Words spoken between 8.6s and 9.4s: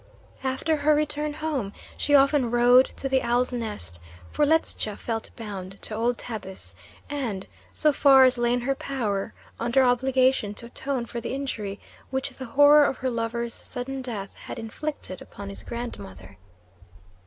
her power,